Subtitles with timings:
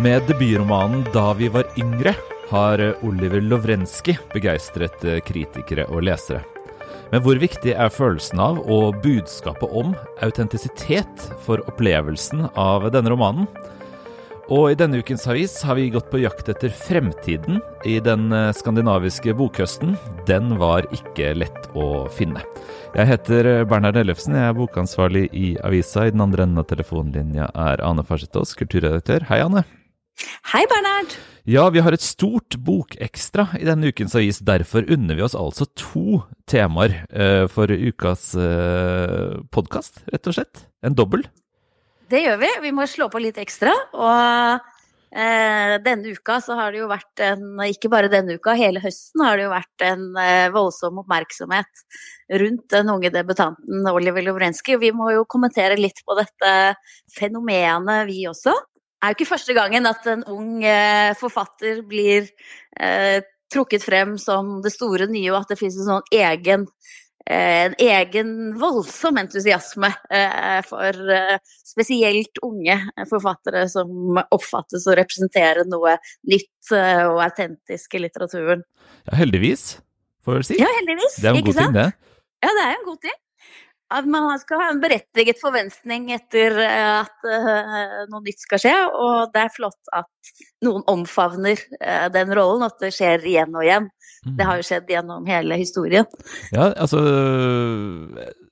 [0.00, 2.14] Med debutromanen 'Da vi var yngre'
[2.50, 6.40] har Oliver Lovrenskij begeistret kritikere og lesere.
[7.12, 9.92] Men hvor viktig er følelsen av og budskapet om
[10.24, 13.46] autentisitet for opplevelsen av denne romanen?
[14.48, 19.36] Og i denne ukens avis har vi gått på jakt etter fremtiden i den skandinaviske
[19.36, 19.96] bokhøsten.
[20.26, 22.40] Den var ikke lett å finne.
[22.96, 26.08] Jeg heter Bernhard Ellefsen, jeg er bokansvarlig i avisa.
[26.08, 29.28] I den andre enden av telefonlinja er Ane Farsetås, kulturredaktør.
[29.28, 29.64] Hei, Ane.
[30.52, 31.14] Hei, Bernhard.
[31.48, 34.42] Ja, vi har et stort bokekstra i denne ukens avis.
[34.46, 36.20] Derfor unner vi oss altså to
[36.50, 40.66] temaer eh, for ukas eh, podkast, rett og slett.
[40.86, 41.24] En dobbel.
[42.12, 42.52] Det gjør vi.
[42.68, 43.72] Vi må slå på litt ekstra.
[43.96, 44.70] Og
[45.16, 49.24] eh, denne uka så har det jo vært en Ikke bare denne uka, hele høsten
[49.24, 51.86] har det jo vært en eh, voldsom oppmerksomhet
[52.42, 54.78] rundt den unge debutanten Oliver Lovrenskij.
[54.84, 56.52] Vi må jo kommentere litt på dette
[57.16, 58.54] fenomenet, vi også
[59.02, 62.28] er jo ikke første gangen at en ung eh, forfatter blir
[62.78, 63.18] eh,
[63.52, 66.66] trukket frem som det store nye, og at det finnes en sånn egen,
[67.26, 68.30] eh, en egen
[68.60, 69.90] voldsom entusiasme
[70.68, 71.00] for
[71.72, 72.78] spesielt unge
[73.10, 75.98] forfattere som oppfattes å representere noe
[76.30, 78.64] nytt og autentisk i litteraturen.
[79.08, 79.66] Ja, heldigvis,
[80.24, 80.62] får vi si.
[80.62, 81.20] Ja, heldigvis.
[81.20, 81.90] Det er en god ting, det.
[82.42, 83.21] Ja, det er en god ting
[83.92, 88.74] at man skal ha en berettiget forventning etter eh, at uh, noe nytt skal skje.
[88.92, 90.32] Og det er flott at
[90.64, 93.88] noen omfavner uh, den rollen, at det skjer igjen og igjen.
[94.22, 94.36] Mm.
[94.38, 96.06] Det har jo skjedd gjennom hele historien.
[96.54, 97.00] Ja, altså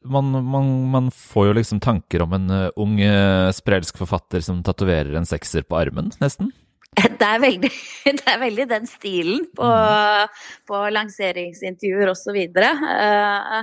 [0.03, 2.97] man, man, man får jo liksom tanker om en ung
[3.55, 6.51] sprelsk forfatter som tatoverer en sekser på armen, nesten.
[7.21, 7.69] Det er, veldig,
[8.19, 10.41] det er veldig den stilen på, mm.
[10.67, 12.39] på lanseringsintervjuer osv.
[12.51, 13.61] Uh,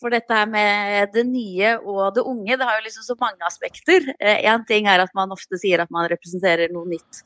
[0.00, 3.46] for dette her med det nye og det unge, det har jo liksom så mange
[3.46, 4.10] aspekter.
[4.18, 7.22] Én eh, ting er at man ofte sier at man representerer noe nytt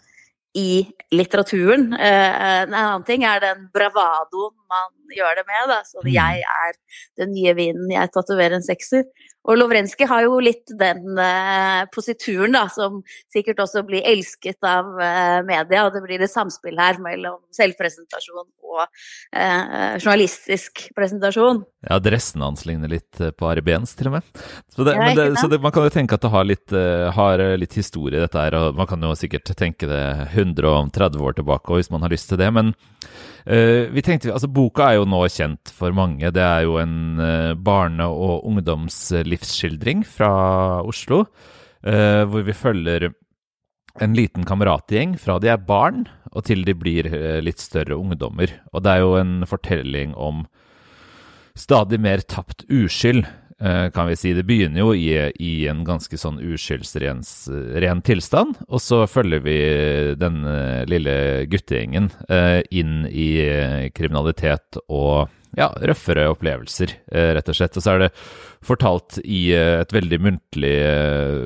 [0.58, 1.92] i litteraturen.
[1.94, 2.32] Eh,
[2.64, 5.64] en annen ting er den bravadoen man gjør det med.
[5.72, 5.80] Da.
[5.88, 6.12] Så mm.
[6.14, 6.78] jeg er
[7.20, 9.06] den nye vinen, jeg tatoverer en sekser.
[9.48, 13.00] Og Lovrenskij har jo litt den uh, posituren da, som
[13.32, 15.86] sikkert også blir elsket av uh, media.
[15.86, 21.62] Og det blir et samspill her mellom selvpresentasjon og uh, journalistisk presentasjon.
[21.88, 24.28] Ja, dressen hans ligner litt på Ari Behns, til og med.
[24.74, 26.76] Så, det, ja, det, så det, man kan jo tenke at det har litt,
[27.16, 28.58] har litt historie, dette her.
[28.58, 30.04] Og man kan jo sikkert tenke det
[30.34, 32.52] 130 år tilbake hvis man har lyst til det.
[32.52, 32.74] men
[33.46, 36.30] vi tenkte, altså Boka er jo nå kjent for mange.
[36.34, 40.32] Det er jo en uh, barne- og ungdomslivsskildring fra
[40.82, 41.24] Oslo.
[41.86, 43.10] Uh, hvor vi følger
[44.02, 46.04] en liten kameratgjeng fra de er barn
[46.34, 47.08] og til de blir
[47.42, 48.52] litt større ungdommer.
[48.74, 50.44] Og det er jo en fortelling om
[51.58, 54.30] stadig mer tapt uskyld Eh, kan vi si.
[54.36, 55.08] Det begynner jo i,
[55.42, 57.24] i en ganske sånn uskyldsren
[58.06, 59.56] tilstand, og så følger vi
[60.20, 60.44] den
[60.86, 61.16] lille
[61.50, 63.32] guttegjengen eh, inn i
[63.96, 65.26] kriminalitet og
[65.58, 67.76] ja, røffere opplevelser, eh, rett og slett.
[67.78, 68.12] Og så er det
[68.64, 70.76] fortalt i et veldig muntlig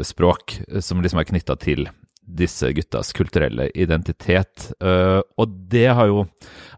[0.08, 1.88] språk som liksom er knytta til
[2.22, 4.70] disse guttas kulturelle identitet.
[4.82, 6.22] Uh, og det har jo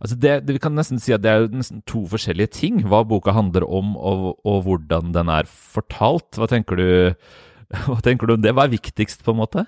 [0.01, 3.05] altså det, det, Vi kan nesten si at det er nesten to forskjellige ting, hva
[3.07, 6.41] boka handler om og, og hvordan den er fortalt.
[6.41, 7.15] Hva tenker, du,
[7.89, 8.55] hva tenker du om det?
[8.57, 9.67] Hva er viktigst, på en måte?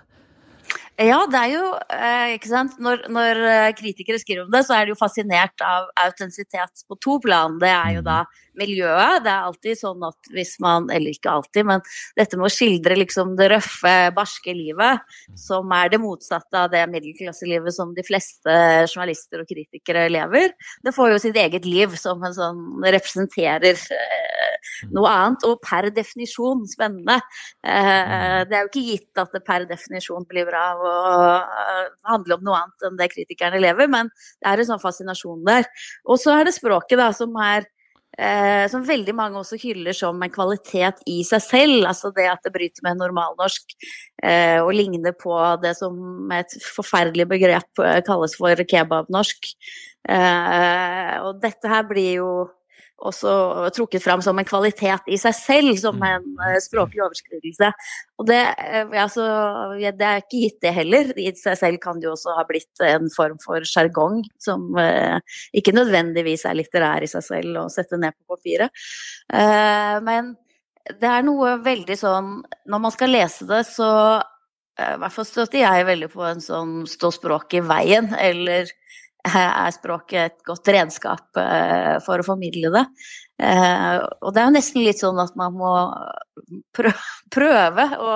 [0.97, 2.79] Ja, det er jo eh, ikke sant?
[2.83, 6.97] Når, når, eh, kritikere skriver om det, så er de jo fascinert av autentisitet på
[7.05, 7.61] to plan.
[7.61, 9.23] Det er jo da mm miljøet.
[9.25, 11.83] Det er alltid sånn at hvis man Eller ikke alltid, men
[12.19, 15.03] dette med å skildre liksom det røffe, barske livet,
[15.39, 18.57] som er det motsatte av det middelklasselivet som de fleste
[18.87, 24.57] journalister og kritikere lever, det får jo sitt eget liv som en sånn representerer eh,
[24.95, 27.19] noe annet, og per definisjon spennende.
[27.67, 30.93] Eh, det er jo ikke gitt at det per definisjon blir bra å
[31.47, 35.45] uh, handle om noe annet enn det kritikerne lever, men det er en sånn fascinasjon
[35.47, 35.69] der.
[36.07, 37.67] Og så er det språket, da, som er
[38.17, 41.77] Eh, som veldig mange også hyller som en kvalitet i seg selv.
[41.89, 43.77] Altså det at det bryter med normalnorsk
[44.25, 49.53] eh, og ligner på det som et forferdelig begrep eh, kalles for kebabnorsk.
[50.09, 52.31] Eh, og dette her blir jo
[52.97, 53.33] også
[53.77, 56.07] trukket fram som en kvalitet i seg selv, som mm.
[56.09, 57.69] en uh, språklig overskridelse.
[58.17, 58.41] Og det,
[58.97, 59.27] altså,
[59.77, 61.13] det, er ikke gitt, det heller.
[61.21, 65.21] I seg selv kan det jo også ha blitt en form for sjargong som uh,
[65.57, 68.73] ikke nødvendigvis er litterær i seg selv å sette ned på papiret.
[70.07, 70.35] men
[71.01, 72.29] det er noe veldig sånn
[72.71, 73.89] Når man skal lese det, så
[74.77, 78.69] i hvert fall støtter jeg veldig på en sånn stå språket i veien, eller
[79.27, 82.85] er språket et godt redskap eh, for å formidle det.
[83.37, 85.73] Uh, og det er jo nesten litt sånn at man må
[87.37, 88.13] prøve å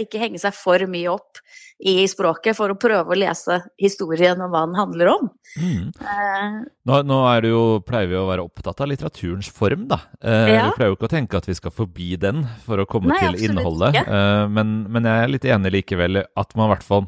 [0.00, 1.42] ikke henge seg for mye opp
[1.82, 5.24] i språket for å prøve å lese historien og hva den handler om.
[5.58, 5.88] Mm.
[5.98, 7.18] Uh, nå, nå
[7.48, 9.98] jo, pleier vi å være opptatt av litteraturens form, da.
[10.22, 10.68] Uh, ja.
[10.68, 13.18] Vi pleier jo ikke å tenke at vi skal forbi den for å komme Nei,
[13.24, 13.98] til innholdet.
[14.06, 17.04] Uh, men, men, jeg er litt enig likevel at man i hvert fall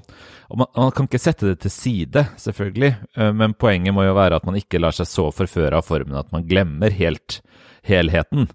[0.50, 2.92] man, man, kan ikke sette det til side, selvfølgelig,
[3.38, 6.34] men poenget må jo være at man ikke lar seg så forføre av formen at
[6.34, 7.40] man glemmer helt
[7.88, 8.48] helheten.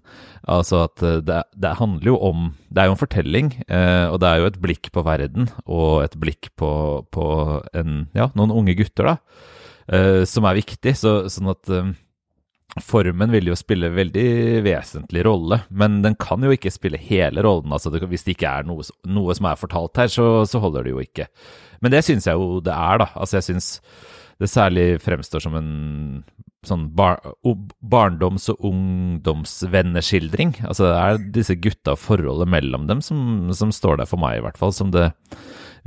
[0.48, 4.20] Altså at eh, det, det, handler jo om Det er jo en fortelling, eh, og
[4.22, 6.70] det er jo et blikk på verden og et blikk på,
[7.12, 7.26] på
[7.76, 9.16] en, ja, noen unge gutter, da,
[9.92, 10.94] eh, som er viktig.
[10.98, 11.92] Så, sånn at eh,
[12.78, 17.72] Formen vil jo spille veldig vesentlig rolle, men den kan jo ikke spille hele rollen.
[17.74, 20.86] altså det, Hvis det ikke er noe, noe, som er fortalt her, så, så holder
[20.86, 21.26] det jo ikke.
[21.82, 23.08] Men det syns jeg jo det er, da.
[23.18, 23.72] Altså jeg syns
[24.40, 25.72] det særlig fremstår som en
[26.66, 27.20] sånn bar,
[27.80, 30.58] barndoms- og ungdomsvenneskildring.
[30.66, 34.38] Altså det er disse gutta og forholdet mellom dem som, som, står der for meg,
[34.38, 35.10] i hvert fall, som det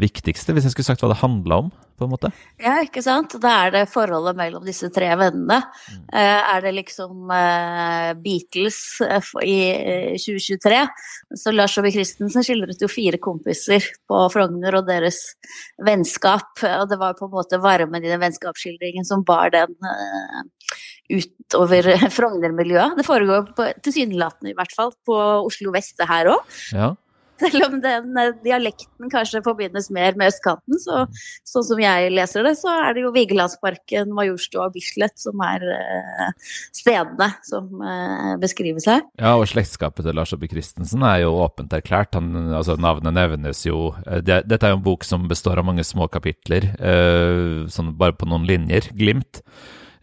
[0.01, 2.29] viktigste, hvis jeg skulle sagt hva det handla om, på en måte.
[2.61, 3.35] Ja, ikke sant.
[3.41, 5.59] Da er det forholdet mellom disse tre vennene.
[5.91, 5.99] Mm.
[6.07, 9.57] Uh, er det liksom uh, Beatles uh, i
[10.17, 10.81] 2023,
[11.43, 15.21] så Lars Saabye Christensen skildret jo fire kompiser på Frogner og deres
[15.85, 16.57] vennskap.
[16.81, 19.77] Og det var på en måte varmen i den vennskapsskildringen som bar den
[21.13, 22.97] utover Frogner-miljøet.
[22.97, 23.53] Det foregår
[23.85, 26.59] tilsynelatende i hvert fall på Oslo vest her òg.
[26.73, 26.93] Ja.
[27.41, 31.03] Selv om den eh, dialekten kanskje forbindes mer med østkanten, så
[31.49, 35.65] sånn som jeg leser det, så er det jo Vigelandsparken, Majorstua og Bislett som er
[35.65, 36.29] uh,
[36.75, 39.03] stedene som uh, beskrives her.
[39.19, 42.13] Ja, og slektskapet til Lars Saabye Christensen er jo åpent erklært.
[42.17, 45.85] Han, altså, navnet nevnes jo det, Dette er jo en bok som består av mange
[45.87, 46.69] små kapitler,
[47.71, 48.89] sånn bare på noen linjer.
[48.97, 49.41] Glimt.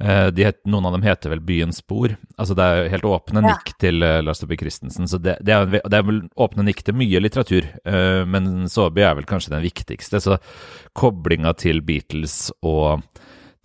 [0.00, 2.14] Eh, het, noen av dem heter vel Byens spor.
[2.41, 3.52] Altså Det er helt åpne ja.
[3.52, 5.08] nikk til uh, Lars Saabye Christensen.
[5.11, 9.11] Så det, det, er, det, er, vel åpne nikk til mye litteratur, uh, men Saabye
[9.11, 10.23] er vel kanskje den viktigste.
[10.25, 10.41] Så
[10.97, 13.05] koblinga til Beatles og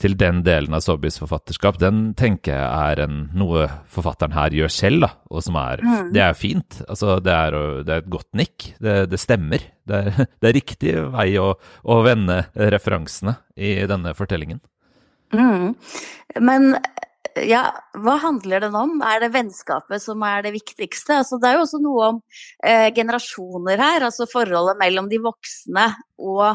[0.01, 4.73] til den delen av Saabyes forfatterskap, den tenker jeg er en, noe forfatteren her gjør
[4.75, 6.09] selv, da, og som er mm.
[6.15, 6.81] Det er fint.
[6.83, 7.55] Altså, det er,
[7.87, 8.73] det er et godt nikk.
[8.83, 9.63] Det, det stemmer.
[9.87, 10.11] Det er,
[10.41, 11.53] det er, riktig vei å,
[11.87, 12.41] å vende
[12.75, 14.59] referansene i denne fortellingen.
[15.39, 16.43] Mm.
[16.43, 16.75] Men
[17.43, 17.65] ja,
[17.99, 18.95] hva handler den om?
[19.03, 21.19] Er det vennskapet som er det viktigste?
[21.19, 22.21] Altså, det er jo også noe om
[22.63, 25.89] eh, generasjoner her, altså forholdet mellom de voksne
[26.23, 26.45] og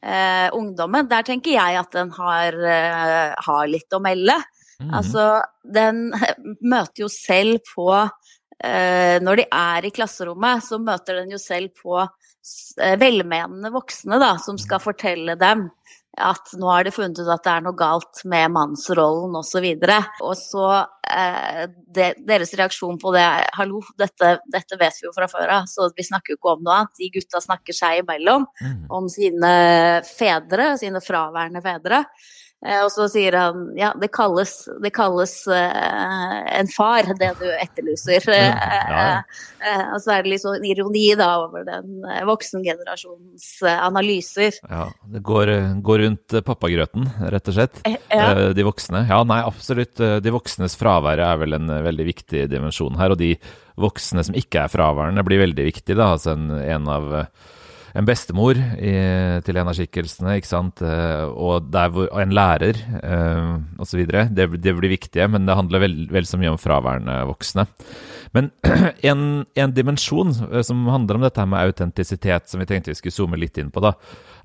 [0.00, 1.10] eh, ungdommen.
[1.10, 4.38] Der tenker jeg at den har, eh, har litt å melde.
[4.80, 4.94] Mm.
[4.96, 5.28] Altså,
[5.76, 6.06] den
[6.72, 11.76] møter jo selv på eh, Når de er i klasserommet, så møter den jo selv
[11.82, 15.68] på eh, velmenende voksne da, som skal fortelle dem
[16.20, 19.66] at nå har de funnet ut at det er noe galt med mannsrollen osv.
[19.66, 20.66] Og, så og så
[21.10, 21.64] eh,
[21.96, 25.68] de, deres reaksjon på det er hallo, dette, dette, vet vi jo fra før av,
[25.70, 26.94] så vi snakker jo ikke om noe annet.
[27.00, 28.86] De gutta snakker seg imellom mm.
[28.94, 29.52] om sine
[30.06, 32.04] fedre, sine fraværende fedre.
[32.64, 37.44] Eh, og så sier han ja, det kalles, det kalles uh, en far, det du
[37.52, 38.24] etterlyser.
[38.32, 38.54] Ja,
[38.88, 39.02] ja.
[39.60, 44.56] Uh, og så er det litt sånn ironi da over den voksengenerasjonens analyser.
[44.64, 45.52] Ja, det går,
[45.84, 47.82] går rundt pappagrøten, rett og slett.
[48.08, 48.52] Ja.
[48.56, 49.04] De voksne.
[49.10, 49.98] Ja, nei, absolutt.
[49.98, 53.12] De voksnes fravær er vel en veldig viktig dimensjon her.
[53.12, 53.34] Og de
[53.80, 56.14] voksne som ikke er fraværende, blir veldig viktig, da.
[56.14, 57.12] Altså en, en av
[57.94, 58.94] en bestemor i,
[59.46, 64.02] til en av skikkelsene, ikke sant, eh, og, hvor, og en lærer eh, osv.
[64.10, 67.68] Det, det blir viktige, men det handler vel, vel så mye om fraværende voksne.
[68.34, 68.50] Men
[69.10, 69.22] en,
[69.54, 73.38] en, dimensjon eh, som handler om dette med autentisitet, som vi tenkte vi skulle zoome
[73.38, 73.94] litt inn på, da,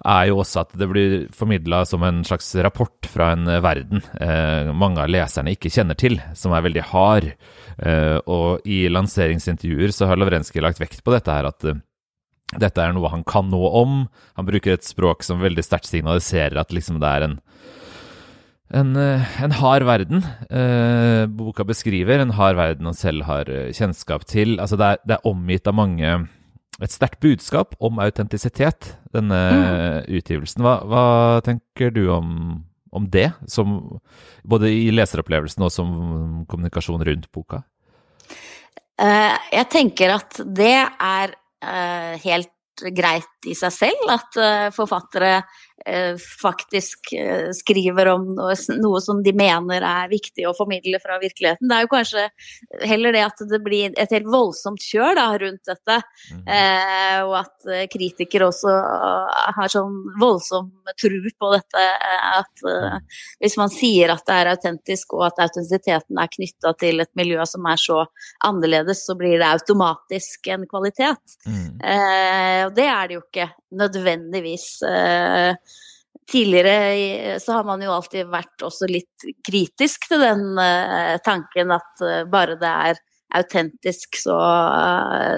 [0.06, 4.70] er jo også at det blir formidla som en slags rapport fra en verden eh,
[4.78, 7.32] mange av leserne ikke kjenner til, som er veldig hard.
[7.82, 11.72] Eh, og i lanseringsintervjuer så har Lavrenskij lagt vekt på dette her at
[12.58, 14.00] dette er noe han kan noe om.
[14.40, 17.36] Han bruker et språk som veldig sterkt signaliserer at liksom det er en,
[18.80, 22.24] en, eh, en hard verden eh, boka beskriver.
[22.24, 24.58] En hard verden han selv har eh, kjennskap til.
[24.58, 26.18] Altså det er, det er omgitt av mange
[26.80, 30.06] Et sterkt budskap om autentisitet, denne mm.
[30.16, 30.62] utgivelsen.
[30.64, 31.02] Hva, hva,
[31.44, 32.30] tenker du om,
[32.96, 34.00] om det, som,
[34.48, 35.90] både i leseropplevelsen og som
[36.48, 37.66] kommunikasjon rundt boka?
[38.96, 42.54] Uh, jeg tenker at det er helt
[42.96, 45.40] greit i seg selv at uh, forfattere
[46.20, 51.70] faktisk uh, skriver om noe, noe, som de mener er viktig å formidle fra virkeligheten.
[51.70, 52.26] Det er jo kanskje
[52.90, 55.98] heller det at det blir et helt voldsomt kjør da, rundt dette,
[56.34, 56.44] mm.
[57.28, 58.74] og at kritikere også
[59.58, 60.70] har sånn voldsom
[61.00, 61.86] tro på dette.
[62.30, 62.64] At
[63.42, 67.44] hvis man sier at det er autentisk, og at autentisiteten er knytta til et miljø
[67.50, 68.04] som er så
[68.46, 71.38] annerledes, så blir det automatisk en kvalitet.
[71.46, 71.80] Mm.
[71.84, 74.68] Eh, og det er det jo ikke nødvendigvis.
[74.88, 75.52] Eh,
[76.30, 82.04] tidligere så har man jo alltid vært også litt kritisk til den eh, tanken at
[82.06, 84.36] eh, bare det er autentisk, så,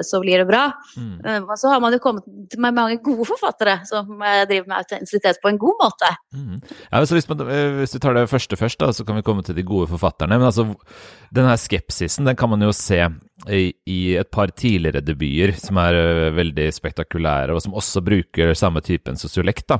[0.03, 0.69] så, blir det bra.
[0.97, 1.17] Mm.
[1.25, 5.41] Eh, så har man jo kommet med mange gode forfattere som eh, driver med autentisitet
[5.43, 6.11] på en god måte.
[6.31, 6.61] Mm.
[6.87, 7.43] Ja, hvis, man,
[7.79, 10.39] hvis, du tar det første først, da, så kan vi komme til de gode forfatterne.
[10.39, 10.69] Men altså,
[11.35, 13.03] denne skepsisen den kan man jo se
[13.49, 18.83] i, et par tidligere debuter som er uh, veldig spektakulære, og som også bruker samme
[18.85, 19.67] typen sosiolekt.
[19.71, 19.79] da.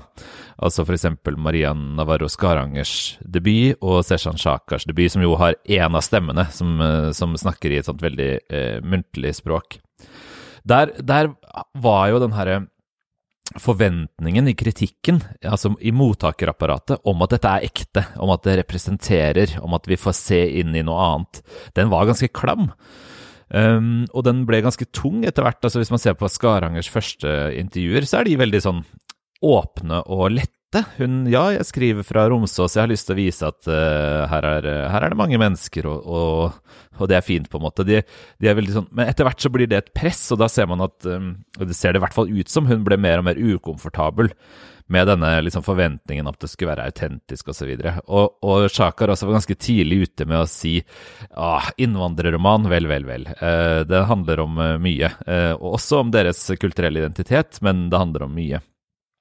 [0.58, 1.06] Altså f.eks.
[1.38, 6.80] Marian Navarro Skarangers debut og Seshan Shakars debut, som jo har én av stemmene som,
[6.82, 9.80] uh, som, snakker i et sånt veldig eh, muntlig språk.
[10.68, 11.32] Der, der,
[11.74, 12.60] var jo den herre
[13.60, 19.58] forventningen i kritikken, altså i mottakerapparatet, om at dette er ekte, om at det representerer,
[19.63, 21.41] om at vi får se inn i noe annet,
[21.75, 22.70] den var ganske klam.
[23.51, 25.60] Um, og den ble ganske tung etter hvert.
[25.60, 28.81] altså Hvis man ser på Skarangers første intervjuer, så er de veldig sånn
[29.43, 30.86] åpne og lette.
[30.96, 34.48] Hun ja, jeg skriver fra Romsås, jeg har lyst til å vise at uh, her,
[34.48, 37.84] er, her, er, det mange mennesker, og, og, og, det er fint, på en måte.
[37.88, 38.00] De,
[38.39, 40.72] de, er veldig sånn, Men etter hvert så blir det et press, og da ser
[40.72, 43.27] man at um, Det ser det i hvert fall ut som hun ble mer og
[43.27, 44.31] mer ukomfortabel
[44.91, 47.69] med denne liksom, forventningen om at det skulle være autentisk osv.
[47.71, 50.77] Og, og, og Sjakar også var ganske tidlig ute med å si
[51.31, 53.27] ah, innvandrerroman, vel, vel, vel.
[53.31, 55.13] Eh, det handler om uh, mye.
[55.25, 58.62] Eh, og også om deres kulturelle identitet, men det handler om mye.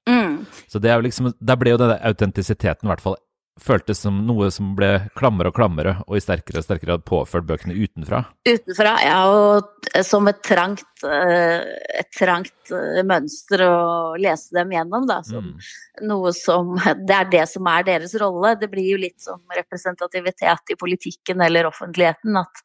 [0.09, 0.41] Mm.
[0.67, 3.19] Så det er liksom, der ble jo denne autentisiteten i hvert fall
[3.59, 7.47] føltes som noe som ble klammere og klammere, og i sterkere og sterkere grad påført
[7.49, 8.23] bøkene utenfra?
[8.47, 9.17] Utenfra, ja.
[9.27, 11.65] Og som et trangt, eh,
[11.99, 13.75] et trangt eh, mønster å
[14.21, 15.19] lese dem gjennom, da.
[15.27, 15.67] Som mm.
[16.07, 16.71] noe som
[17.07, 18.53] Det er det som er deres rolle.
[18.61, 22.39] Det blir jo litt som representativitet i politikken eller offentligheten.
[22.39, 22.63] At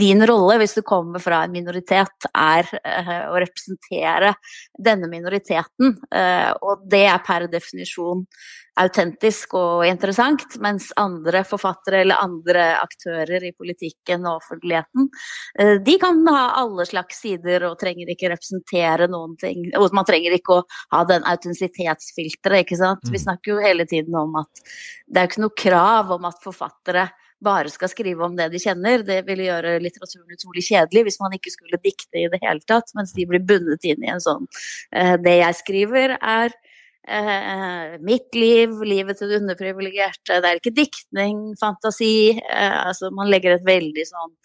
[0.00, 2.68] din rolle, hvis du kommer fra en minoritet, er
[3.28, 4.34] å representere
[4.80, 5.96] denne minoriteten.
[6.64, 8.24] Og det er per definisjon
[8.80, 15.08] autentisk og interessant, mens andre forfattere eller andre aktører i politikken og offentligheten,
[15.60, 19.66] eh, de kan ha alle slags sider og trenger ikke representere noen ting.
[19.76, 23.04] Og man trenger ikke å ha den autentisitetsfilteret, ikke sant.
[23.10, 23.24] Vi mm.
[23.26, 24.64] snakker jo hele tiden om at
[25.06, 27.10] det er ikke noe krav om at forfattere
[27.42, 29.02] bare skal skrive om det de kjenner.
[29.06, 32.92] Det ville gjøre litteraturen utrolig kjedelig hvis man ikke skulle dikte i det hele tatt,
[32.96, 34.46] mens de blir bundet inn i en sånn
[34.94, 36.54] eh, Det jeg skriver, er
[37.08, 40.38] Eh, mitt liv, livet til det underprivilegerte.
[40.38, 42.38] Det er ikke diktning, fantasi.
[42.38, 44.36] Eh, altså man legger et veldig sånn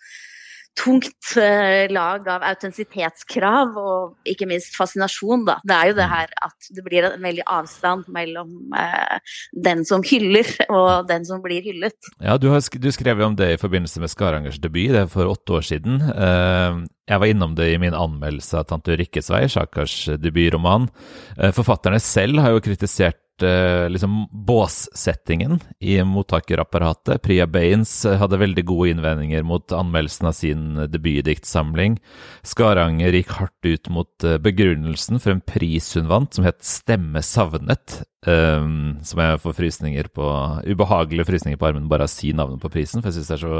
[0.77, 5.57] tungt eh, lag av autentisitetskrav og ikke minst fascinasjon, da.
[5.67, 6.13] Det er jo det mm.
[6.13, 11.41] her at det blir en veldig avstand mellom eh, den som hyller og den som
[11.43, 11.97] blir hyllet.
[12.21, 15.11] Ja, du, har, du skrev jo om det i forbindelse med Skarangers debut, det er
[15.11, 16.01] for åtte år siden.
[16.13, 20.89] Eh, jeg var innom det i min anmeldelse av Tante Rikkes vei, Sjakars debutroman.
[21.37, 27.21] Eh, forfatterne selv har jo kritisert liksom båssettingen i mottakerapparatet.
[27.21, 31.99] Priya Baines eh, hadde veldig gode innvendinger mot anmeldelsen av sin debutdiktsamling.
[32.47, 38.01] Skaranger gikk hardt ut mot begrunnelsen for en pris hun vant, som het Stemme savnet.
[38.27, 40.25] Um, som jeg får frysninger på,
[40.67, 43.35] ubehagelige frysninger på armen bare av å si navnet på prisen, for jeg syns det
[43.37, 43.59] er så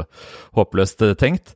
[0.58, 1.54] håpløst tenkt.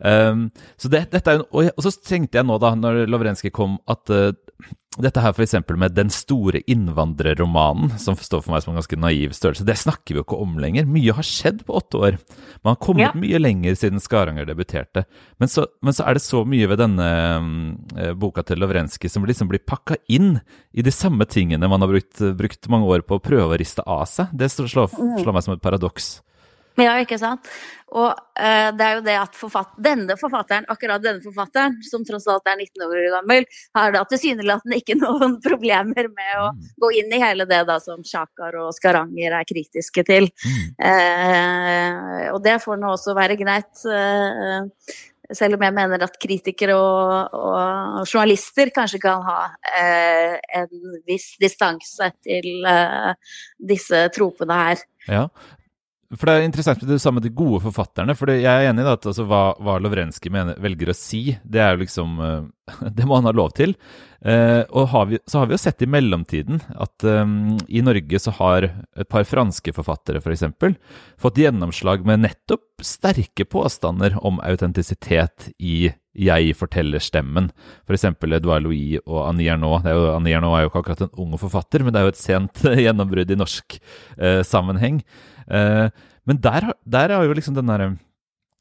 [0.00, 0.48] Um,
[0.80, 4.12] så det, dette er jo, og, så tenkte jeg nå, da, når Lovrenskij kom, at
[4.12, 4.32] uh,
[4.98, 5.54] dette her f.eks.
[5.78, 10.14] med Den store innvandrerromanen, som står for meg som en ganske naiv størrelse, det snakker
[10.14, 10.88] vi jo ikke om lenger.
[10.90, 12.18] Mye har skjedd på åtte år.
[12.64, 13.12] Man har kommet ja.
[13.14, 15.04] mye lenger siden Skaranger debuterte.
[15.38, 17.10] Men så, men så, er det så mye ved denne
[17.94, 20.40] uh, boka til Lovrenskij som liksom blir pakka inn
[20.74, 23.86] i de samme tingene man har brukt, brukt mange år på å prøve å riste
[23.86, 24.34] av seg.
[24.34, 26.18] Det slår, slår meg som et paradoks.
[26.78, 27.48] Ja, ikke sant.
[27.90, 32.28] Og uh, det er jo det at forfatt denne forfatteren, akkurat denne forfatteren, som tross
[32.30, 36.70] alt er 19 år gammel, har da tilsynelatende ikke noen problemer med å mm.
[36.84, 40.30] gå inn i hele det da som Sjakar og Skaranger er kritiske til.
[40.46, 40.64] Mm.
[40.78, 43.72] Uh, og det får nå også være greit.
[43.84, 44.70] Uh,
[45.36, 49.38] selv om jeg mener at kritikere og, og journalister kanskje kan ha
[49.78, 53.12] eh, en viss distanse til eh,
[53.72, 54.84] disse tropene her.
[55.06, 55.24] Ja,
[56.18, 58.16] for det er interessant med det samme de gode forfatterne.
[58.18, 61.76] For jeg er enig i at altså, hva, hva Lovrenskij velger å si, det er
[61.76, 62.16] jo liksom
[62.96, 63.74] Det må han ha lov til.
[64.20, 68.20] Eh, og har vi, så har vi jo sett i mellomtiden at um, i Norge
[68.20, 70.44] så har et par franske forfattere f.eks.
[70.60, 70.76] For
[71.24, 77.48] fått gjennomslag med nettopp sterke påstander om autentisitet i jeg-fortellerstemmen.
[77.86, 78.06] F.eks.
[78.10, 79.86] Edouard Louis og Annie Ernaux.
[79.86, 82.64] Annie Ernaux er jo ikke akkurat en ung forfatter, men det er jo et sent
[82.84, 83.78] gjennombrudd i norsk
[84.18, 85.00] eh, sammenheng.
[85.50, 85.88] Eh,
[86.28, 87.90] men der, der er jo liksom den derre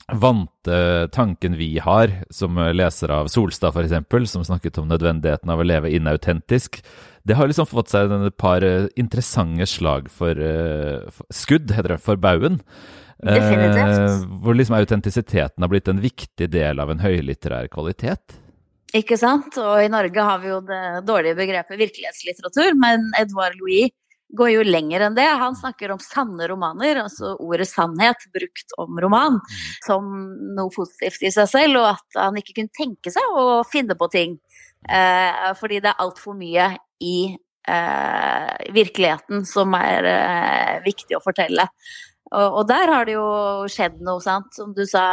[0.10, 5.68] vante tanken vi har, som leser av Solstad f.eks., som snakket om nødvendigheten av å
[5.68, 6.82] leve inautentisk,
[7.28, 10.40] det har liksom fått seg et par eh, interessante slag for,
[11.14, 12.58] for skudd, heter det, for baugen.
[13.20, 18.38] Uh, hvor liksom autentisiteten har blitt en viktig del av en høylitterær kvalitet.
[18.96, 19.58] Ikke sant.
[19.60, 23.92] Og i Norge har vi jo det dårlige begrepet virkelighetslitteratur, men Edouard Louis
[24.38, 25.28] går jo lenger enn det.
[25.42, 29.60] Han snakker om sanne romaner, altså ordet sannhet brukt om roman, mm.
[29.88, 30.10] som
[30.58, 34.10] noe positivt i seg selv, og at han ikke kunne tenke seg å finne på
[34.14, 34.38] ting.
[34.88, 36.72] Eh, fordi det er altfor mye
[37.04, 37.18] i
[37.68, 41.68] eh, virkeligheten som er eh, viktig å fortelle.
[42.30, 43.26] Og, og, der har det jo
[43.72, 44.52] skjedd noe, sant.
[44.54, 45.04] Som du sa,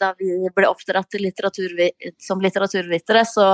[0.00, 1.76] da vi ble oppdratt litteratur,
[2.22, 3.48] som litteraturvitere, så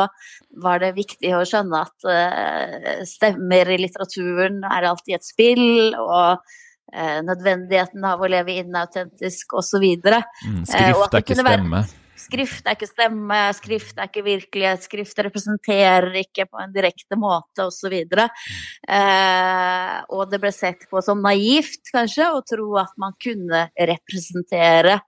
[0.62, 6.38] var det viktig å skjønne at uh, stemmer i litteraturen er alltid et spill, og
[6.38, 9.88] uh, nødvendigheten av å leve inautentisk osv.
[9.98, 11.82] Mm, skrift er ikke stemme.
[11.82, 17.18] Være, Skrift er ikke stemme, skrift er ikke virkelighet, skrift representerer ikke på en direkte
[17.20, 17.94] måte osv.
[17.94, 24.98] Eh, og det ble sett på som naivt, kanskje, å tro at man kunne representere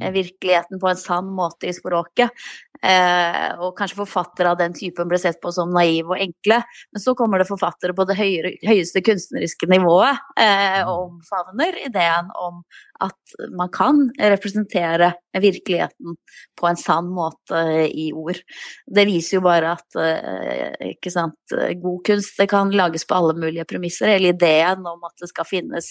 [0.00, 2.30] Eh, virkeligheten på en sann måte i språket.
[2.78, 6.60] Eh, og kanskje forfattere av den typen ble sett på som naive og enkle.
[6.94, 12.30] Men så kommer det forfattere på det høyere, høyeste kunstneriske nivået eh, og omfavner ideen
[12.38, 12.62] om
[13.02, 16.16] at man kan representere virkeligheten
[16.58, 18.38] på en sann måte i ord.
[18.86, 23.34] Det viser jo bare at eh, ikke sant, god kunst det kan lages på alle
[23.38, 24.14] mulige premisser.
[24.14, 25.90] Hele ideen om at det skal finnes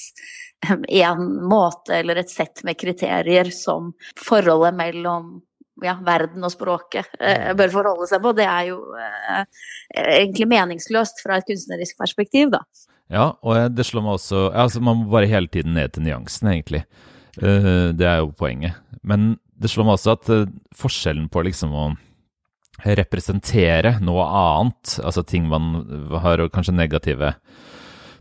[0.88, 5.38] en måte eller et sett med kriterier som forholdet mellom
[5.84, 9.44] ja, verden og språket eh, bør forholde seg på, det er jo eh,
[10.18, 12.64] egentlig meningsløst fra et kunstnerisk perspektiv, da.
[13.14, 16.50] Ja, og det slår meg også altså Man må bare hele tiden ned til nyansen,
[16.52, 16.84] egentlig.
[17.38, 18.76] Uh, det er jo poenget.
[19.06, 21.86] Men det slår meg også at uh, forskjellen på liksom å
[22.84, 25.80] representere noe annet, altså ting man
[26.22, 27.32] har kanskje negative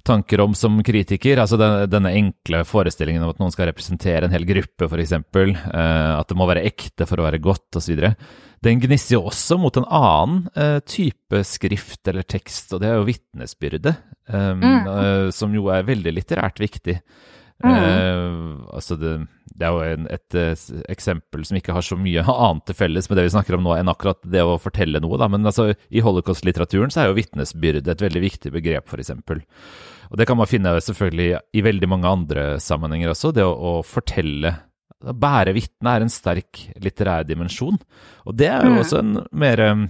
[0.06, 1.40] tanker om som kritiker.
[1.42, 5.14] Altså den, denne enkle forestillingen om at noen skal representere en hel gruppe, f.eks.
[5.19, 8.06] Eh, at det må være ekte for å være godt, osv.
[8.64, 13.00] Den gnisser jo også mot en annen eh, type skrift eller tekst, og det er
[13.00, 13.97] jo vitnesbyrdet.
[14.26, 14.86] Um, mm.
[14.90, 16.99] eh, som jo er veldig litterært viktig.
[17.64, 17.73] Mm.
[17.73, 19.12] Uh, altså det,
[19.54, 22.76] det, er jo en, et, et, eh, eksempel som ikke har så mye annet til
[22.76, 25.19] felles med det vi snakker om nå, enn akkurat det å fortelle noe.
[25.21, 25.30] Da.
[25.32, 29.14] Men altså, i holocaust-litteraturen så er jo vitnesbyrde et veldig viktig begrep, f.eks.
[30.10, 33.32] Og det kan man finne selvfølgelig i veldig mange andre sammenhenger også.
[33.36, 34.54] Det å, å fortelle
[35.06, 37.76] Å bære vitne er en sterk litterær dimensjon.
[38.25, 38.78] Og det er jo mm.
[38.80, 39.82] også en mer um,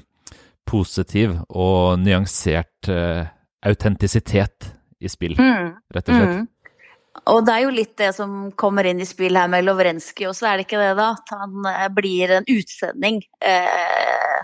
[0.67, 3.23] positiv og nyansert uh,
[3.67, 5.71] autentisitet i spill, mm.
[5.95, 6.35] rett og slett.
[6.41, 6.47] Mm.
[7.33, 10.47] Og det er jo litt det som kommer inn i spill her med Lovrenskij også,
[10.47, 11.09] er det ikke det, da?
[11.17, 14.37] At han eh, blir en utsending eh,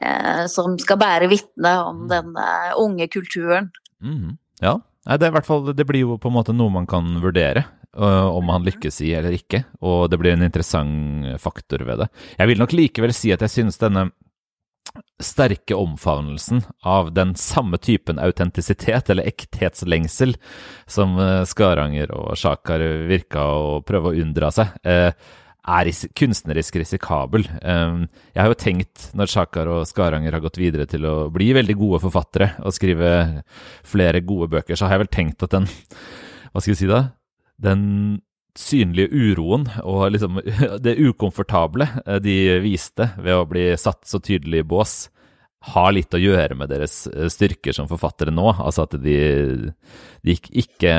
[0.00, 2.10] eh, som skal bære vitne om mm.
[2.12, 2.46] denne
[2.82, 3.72] unge kulturen.
[4.00, 4.36] Mm.
[4.62, 7.62] Ja, Nei, det, fall, det, blir jo på en måte noe man kan vurdere,
[7.96, 9.62] uh, om han lykkes i eller ikke.
[9.86, 12.08] Og det blir en interessant faktor ved det.
[12.40, 14.08] Jeg vil nok likevel si at jeg synes denne
[15.22, 20.36] sterke omfavnelsen av den samme typen autentisitet, eller ekthetslengsel,
[20.90, 24.74] som uh, Skaranger og Sjakar virka å prøve å unndra seg.
[24.82, 25.12] Uh,
[25.66, 27.46] er kunstnerisk risikabel.
[27.62, 31.50] Ehm, jeg har jo tenkt, når Sjakar og Skaranger har gått videre til å bli
[31.56, 33.10] veldig gode forfattere og skrive
[33.86, 35.68] flere gode bøker, så har jeg vel tenkt at den
[36.52, 37.02] Hva skal vi si da?
[37.60, 37.82] Den
[38.56, 40.40] synlige uroen og liksom
[40.84, 44.94] det ukomfortable eh, de viste ved å bli satt så tydelig i bås,
[45.66, 48.52] har litt å gjøre med deres eh, styrker som forfattere nå.
[48.54, 49.18] Altså at de,
[50.22, 50.94] de ikke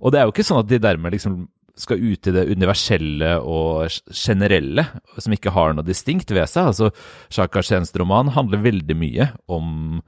[0.00, 1.42] Og det er jo ikke sånn at de dermed liksom
[1.76, 4.86] skal ut i det universelle og generelle,
[5.18, 6.70] som ikke har noe distinkt ved seg.
[6.70, 6.90] Altså,
[7.32, 10.00] Shakars Shens roman handler veldig mye om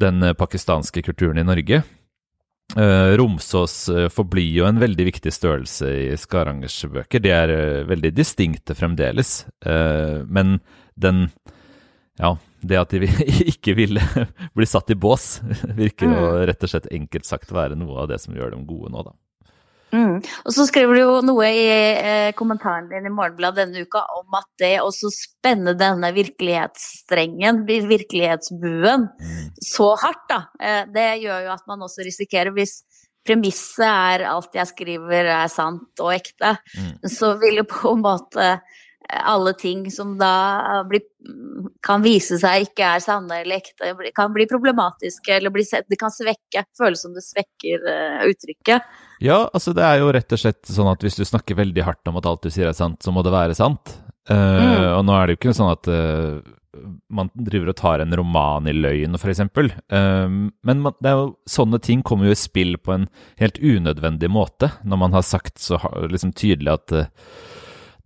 [0.00, 1.82] den pakistanske kulturen i Norge.
[2.74, 7.22] Uh, Romsås uh, forblir jo en veldig viktig størrelse i Skarangers bøker.
[7.22, 7.52] De er
[7.86, 9.44] veldig distinkte fremdeles.
[10.26, 10.58] men
[10.96, 11.28] den
[12.18, 13.06] Ja, det at de
[13.52, 14.02] ikke ville
[14.56, 15.40] bli satt i bås,
[15.80, 18.92] virker jo rett og slett enkelt sagt være noe av det som gjør dem gode
[18.92, 19.14] nå, da.
[20.16, 20.22] Mm.
[20.44, 24.38] Og så skriver du jo noe i eh, kommentaren din i Morgenbladet denne uka om
[24.38, 29.46] at det å spenne denne virkelighetsstrengen, virkelighetsbuen, mm.
[29.64, 32.80] så hardt, da, eh, det gjør jo at man også risikerer, hvis
[33.26, 37.06] premisset er alt jeg skriver er sant og ekte, mm.
[37.10, 38.50] så vil jo på en måte
[39.08, 41.04] alle ting som da blir,
[41.86, 45.98] kan vise seg ikke er sanne eller ekte, kan bli problematiske eller bli sett, det
[46.00, 48.90] kan svekke, føles som det svekker uh, uttrykket.
[49.24, 52.10] Ja, altså det er jo rett og slett sånn at hvis du snakker veldig hardt
[52.10, 53.96] om at alt du sier er sant, så må det være sant.
[54.30, 54.84] Uh, mm.
[54.98, 56.54] Og nå er det jo ikke sånn at uh,
[57.14, 59.44] man driver og tar en roman i løgn, f.eks.
[59.46, 64.32] Uh, men man, det jo, sånne ting kommer jo i spill på en helt unødvendig
[64.32, 66.98] måte, når man har sagt så liksom tydelig at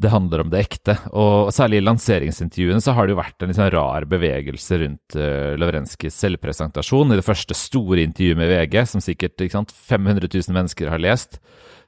[0.00, 0.96] det handler om det ekte.
[1.12, 5.16] Og særlig i lanseringsintervjuene så har det jo vært en litt sånn rar bevegelse rundt
[5.18, 7.12] uh, Lovrenskijs selvpresentasjon.
[7.12, 11.36] I det første store intervjuet med VG, som sikkert sant, 500 000 mennesker har lest,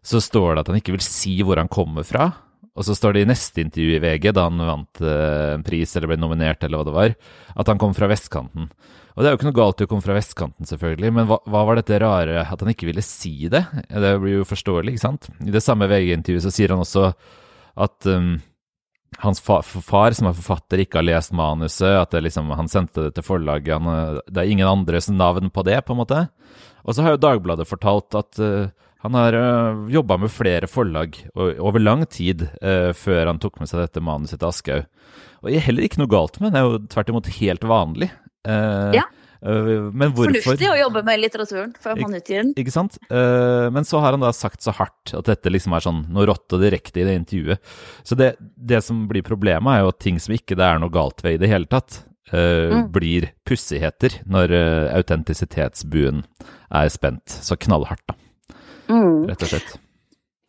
[0.04, 2.28] så står det at han ikke vil si hvor han kommer fra.
[2.76, 5.96] Og så står det i neste intervju i VG, da han vant uh, en pris
[5.96, 7.16] eller ble nominert, eller hva det var,
[7.56, 8.68] at han kom fra vestkanten.
[9.12, 11.40] Og det er jo ikke noe galt i å komme fra vestkanten, selvfølgelig, men hva,
[11.44, 13.66] hva, var dette rare at han ikke ville si det?
[13.88, 15.28] Det blir jo forståelig, ikke sant?
[15.44, 17.10] I det samme VG-intervjuet så sier han også
[17.76, 18.34] at um,
[19.22, 23.16] hans far, far, som er forfatter, ikke har lest manuset, at liksom, han sendte det
[23.16, 23.74] til forlaget.
[23.78, 26.22] Han, det er ingen andres navn på det, på en måte.
[26.82, 31.16] Og så har jo Dagbladet fortalt at uh, han har uh, jobba med flere forlag
[31.34, 34.90] over lang tid uh, før han tok med seg dette manuset til Aschehoug.
[35.42, 38.08] Og er heller ikke noe galt med det, det er jo tvert imot helt vanlig.
[38.46, 39.08] Uh, ja.
[39.42, 42.52] Eh, men hvorfor Fornuftig å jobbe med litteraturen før man utgir den.
[42.62, 42.98] Ikke sant.
[43.10, 46.28] Eh, men så har han da sagt så hardt at dette liksom er sånn noe
[46.30, 47.74] rått og direkte i det intervjuet.
[48.06, 50.94] Så det, det som blir problemet, er jo at ting som ikke det er noe
[50.94, 52.88] galt ved i det hele tatt, eh, mm.
[52.94, 54.54] blir pussigheter når
[55.00, 56.26] autentisitetsbuen
[56.72, 58.18] er spent så knallhardt, da.
[58.92, 59.26] Mm.
[59.30, 59.78] Rett og slett.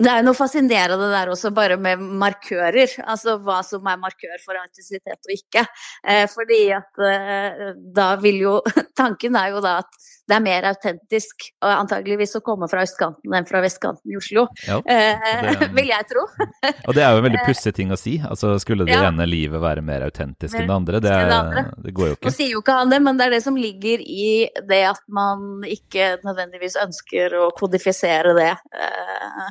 [0.02, 2.96] Det er noe fascinerende der også, bare med markører.
[3.06, 5.66] Altså hva som er markør for autentisitet og ikke.
[6.10, 7.62] Eh, fordi at eh,
[7.94, 8.56] da vil jo
[9.00, 13.34] Tanken er jo da at det er mer autentisk og antageligvis å komme fra østkanten
[13.36, 14.46] enn fra vestkanten i Oslo.
[14.64, 16.24] Ja, eh, det, vil jeg tro.
[16.88, 18.16] og det er jo en veldig eh, pussig ting å si.
[18.24, 19.04] Altså skulle det ja.
[19.10, 21.04] ene livet være mer autentisk enn det andre?
[21.04, 22.30] Det, er, det, går jo ikke.
[22.30, 24.32] Nå sier jo ikke han det, men det er det som ligger i
[24.72, 28.52] det at man ikke nødvendigvis ønsker å kodifisere det.
[28.80, 29.48] Eh,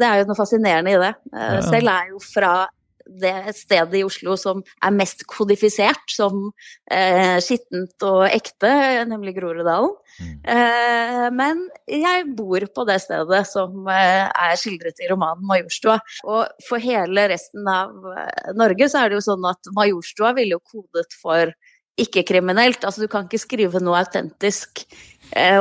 [0.00, 1.14] det er jo noe fascinerende i det.
[1.68, 2.54] Selv er jeg jo fra
[3.20, 6.50] det stedet i Oslo som er mest kodifisert som
[6.90, 8.70] eh, skittent og ekte,
[9.10, 9.94] nemlig Groruddalen.
[10.20, 10.36] Mm.
[10.54, 15.98] Eh, men jeg bor på det stedet som eh, er skildret i romanen 'Majorstua'.
[16.28, 20.58] Og for hele resten av eh, Norge så er det jo sånn at Majorstua ville
[20.58, 21.52] jo kodet for
[22.00, 22.84] ikke-kriminelt.
[22.86, 24.84] Altså du kan ikke skrive noe autentisk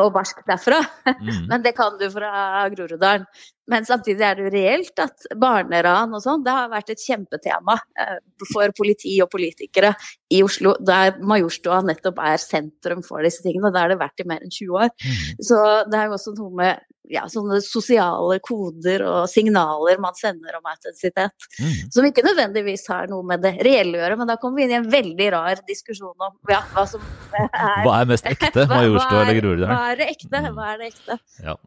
[0.02, 1.46] og barsk derfra, mm.
[1.52, 3.28] men det kan du fra Groruddalen.
[3.70, 7.76] Men samtidig er det jo reelt at barneran og sånn, det har vært et kjempetema
[8.02, 8.16] eh,
[8.50, 9.92] for politi og politikere
[10.34, 13.70] i Oslo, der Majorstua nettopp er sentrum for disse tingene.
[13.70, 14.90] Der har det vært i mer enn 20 år.
[15.06, 15.44] Mm.
[15.52, 20.60] Så det er jo også noe med ja, sånne sosiale koder og signaler man sender
[20.60, 21.90] om autentisitet, mm.
[21.94, 24.20] som ikke nødvendigvis har noe med det reelle å gjøre.
[24.22, 27.04] Men da kommer vi inn i en veldig rar diskusjon om ja, hva som
[27.40, 27.50] er
[27.86, 29.74] Hva er mest ekte, Majorstua eller Groruddalen?
[29.74, 30.44] Hva er det ekte?
[30.54, 31.20] Hva er det ekte?
[31.46, 31.58] Ja.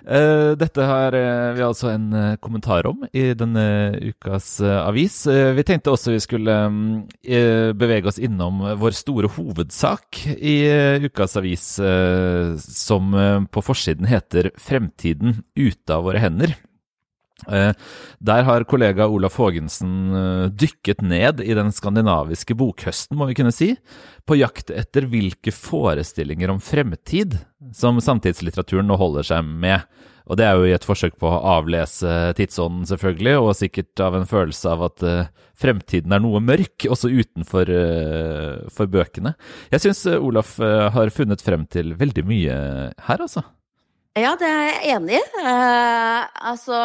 [0.00, 3.64] Uh, dette har uh, vi altså en uh, kommentar om i denne
[4.12, 5.22] ukas avis.
[5.28, 6.80] vi tenkte også vi skulle um,
[7.76, 10.56] bevege oss innom vår store hovedsak i
[11.04, 11.66] ukas avis,
[12.64, 13.14] som
[13.52, 16.56] på forsiden heter 'Fremtiden ute av våre hender'.
[17.48, 17.72] Eh,
[18.20, 23.54] der har kollega Olaf Haagensen eh, dykket ned i den skandinaviske bokhøsten, må vi kunne
[23.54, 23.72] si,
[24.28, 27.38] på jakt etter hvilke forestillinger om fremtid
[27.76, 29.86] som samtidslitteraturen nå holder seg med.
[30.30, 34.14] Og det er jo i et forsøk på å avlese tidsånden, selvfølgelig, og sikkert av
[34.14, 37.72] en følelse av at uh, fremtiden er noe mørk, også utenfor
[38.70, 39.32] for bøkene.
[39.72, 42.60] Jeg syns Olaf har funnet frem til veldig mye
[43.08, 43.42] her, altså.
[44.18, 45.22] Ja, det er jeg enig i.
[45.38, 46.78] Uh, altså,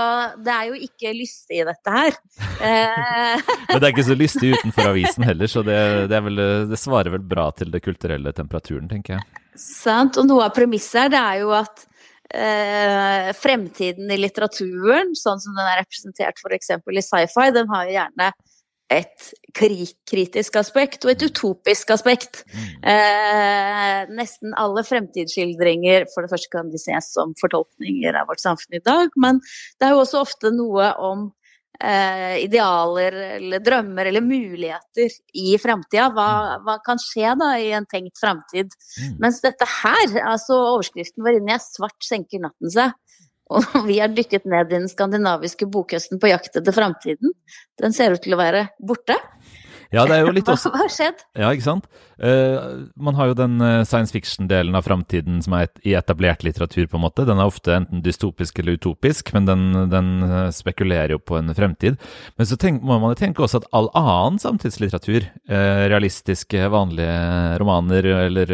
[0.46, 2.20] det er jo ikke lystig i dette her.
[2.60, 5.80] Uh, Men det er ikke så lystig utenfor avisen heller, så det,
[6.12, 9.42] det, vel, det, svarer vel bra til det kulturelle temperaturen, tenker jeg.
[9.58, 10.20] Sant.
[10.22, 11.86] Og noe av premisset her, det er jo at
[12.30, 16.76] uh, fremtiden i litteraturen, sånn som den er representert f.eks.
[16.78, 18.30] i sci-fi, den har jo gjerne
[18.94, 22.44] et kritisk aspekt og et utopisk aspekt.
[22.52, 22.68] Mm.
[22.92, 28.78] Eh, nesten alle fremtidsskildringer for det første kan de ses som fortolkninger av vårt samfunn
[28.78, 29.42] i dag, men
[29.80, 31.32] det er jo også ofte noe om
[31.82, 36.10] eh, idealer eller drømmer eller muligheter i fremtida.
[36.14, 36.30] Hva,
[36.66, 38.76] hva, kan skje da i en tenkt fremtid?
[39.00, 39.18] Mm.
[39.26, 42.94] Mens dette her, altså overskriften var inni 'Svart senker natten seg'.
[43.54, 47.36] Og vi har dykket ned i den skandinaviske bokhøsten på jakt etter framtiden.
[47.82, 49.20] Den ser ut til å være borte.
[49.94, 51.24] Ja, det er jo litt også Hva har skjedd?
[51.38, 51.90] Ja, ikke sant.
[52.16, 56.46] Uh, man har jo den uh, science fiction-delen av framtiden som er et, i etablert
[56.48, 57.26] litteratur, på en måte.
[57.28, 61.52] Den er ofte enten dystopisk eller utopisk, men den, den uh, spekulerer jo på en
[61.58, 62.00] fremtid.
[62.40, 65.28] Men så tenk, må man jo tenke også at all annen samtidslitteratur,
[65.92, 67.16] realistiske, vanlige
[67.62, 68.52] romaner eller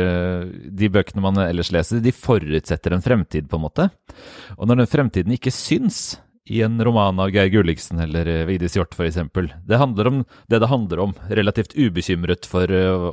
[0.51, 3.87] de bøkene man ellers leser, de forutsetter en fremtid, på en måte.
[4.57, 6.19] Og når den fremtiden ikke syns,
[6.51, 9.19] i en roman av Geir Gulliksen eller eh, Vigdis Hjorth f.eks.
[9.63, 10.17] Det handler om
[10.51, 13.07] det det handler om, relativt ubekymret for uh,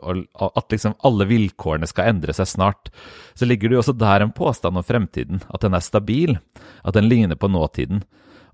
[0.48, 2.90] at liksom alle vilkårene skal endre seg snart.
[3.38, 6.34] Så ligger det jo også der en påstand om fremtiden, at den er stabil,
[6.82, 8.02] at den ligner på nåtiden.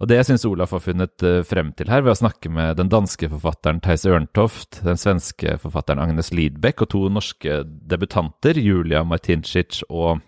[0.02, 2.92] Og det syns Olaf har funnet uh, frem til her, ved å snakke med den
[2.92, 9.80] danske forfatteren Theis Ørntoft, den svenske forfatteren Agnes Lidbeck og to norske debutanter, Julia Martincic
[9.88, 10.20] og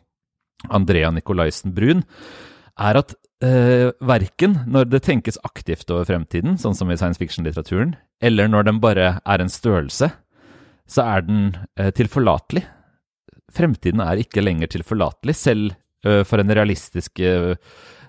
[0.73, 2.07] Andrea Nikolaisen Brun,
[2.81, 3.12] er at
[3.44, 8.68] eh, verken når det tenkes aktivt over fremtiden, sånn som i science fiction-litteraturen, eller når
[8.70, 10.11] den bare er en størrelse,
[10.87, 11.42] så er den
[11.79, 12.64] eh, tilforlatelig.
[13.57, 17.55] Fremtiden er ikke lenger tilforlatelig, selv eh, for en realistisk eh,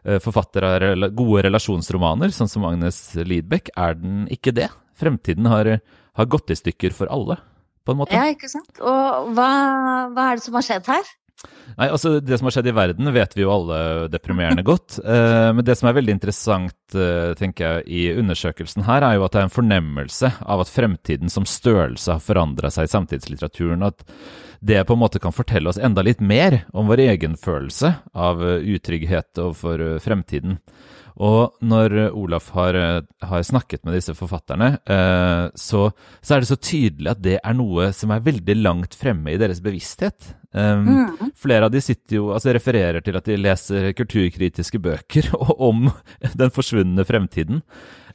[0.03, 4.69] eh, forfatter av rela gode relasjonsromaner, sånn som Agnes Lidbeck, er den ikke det.
[4.97, 5.77] Fremtiden har,
[6.17, 7.39] har gått i stykker for alle,
[7.85, 8.17] på en måte.
[8.17, 8.79] Ja, ikke sant.
[8.81, 9.51] Og hva,
[10.13, 11.15] hva er det som har skjedd her?
[11.77, 13.79] Nei, altså Det som har skjedd i verden, vet vi jo alle
[14.13, 14.99] deprimerende godt.
[15.07, 19.23] Eh, men det som er veldig interessant eh, tenker jeg, i undersøkelsen her, er jo
[19.25, 23.85] at det er en fornemmelse av at fremtiden som størrelse har forandra seg i samtidslitteraturen.
[23.87, 24.03] At
[24.59, 28.43] det på en måte kan fortelle oss enda litt mer om vår egen følelse av
[28.43, 30.59] uh, utrygghet overfor uh, fremtiden.
[31.17, 32.77] Og når Olaf har,
[33.25, 35.87] har, snakket med disse forfatterne, eh, så,
[36.21, 39.39] så, er det så tydelig at det er noe som er veldig langt fremme i
[39.41, 40.35] deres bevissthet.
[40.57, 41.31] Um, mm.
[41.37, 45.29] Flere av de sitter jo, altså refererer til at de leser kulturkritiske bøker
[45.69, 45.89] om
[46.33, 47.61] den forsvunne fremtiden.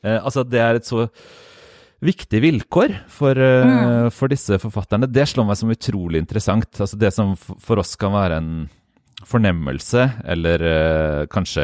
[0.02, 1.06] Uh, altså Det er et så
[2.02, 4.12] viktig vilkår for, uh, mm.
[4.14, 5.10] for, disse forfatterne.
[5.10, 6.70] Det slår meg som utrolig interessant.
[6.80, 8.54] Altså Det som for oss kan være en
[9.28, 11.62] fornemmelse, eller uh, kanskje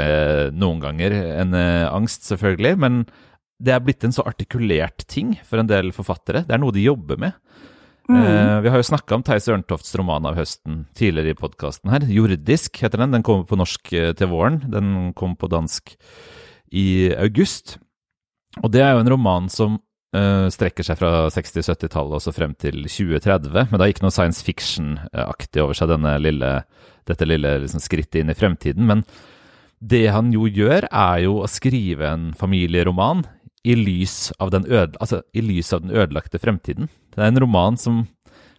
[0.54, 2.76] noen ganger en angst, selvfølgelig.
[2.78, 3.02] Men
[3.58, 6.44] det er blitt en så artikulert ting for en del forfattere.
[6.46, 7.34] Det er noe de jobber med.
[8.08, 8.20] Mm.
[8.22, 12.06] Uh, vi har jo snakka om Theis Ørntofts roman av høsten tidligere i podkasten her.
[12.08, 13.12] 'Jordisk' heter den.
[13.12, 14.62] Den kommer på norsk uh, til våren.
[14.72, 15.92] Den kom på dansk
[16.72, 17.76] i august.
[18.62, 19.76] Og det er jo en roman som
[20.16, 23.68] uh, strekker seg fra 60-70-tallet og så frem til 2030.
[23.68, 25.92] Men det er ikke noe science fiction-aktig over seg,
[26.24, 26.52] lille,
[27.08, 28.88] dette lille liksom, skrittet inn i fremtiden.
[28.88, 29.04] Men
[29.78, 33.26] det han jo gjør, er jo å skrive en familieroman
[33.66, 36.88] i lys av den, øde, altså, i lys av den ødelagte fremtiden.
[37.14, 38.04] Det er en roman som